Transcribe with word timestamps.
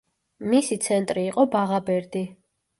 მისი 0.53 0.77
ცენტრი 0.87 1.27
იყო 1.27 1.47
ბაღაბერდი. 1.59 2.27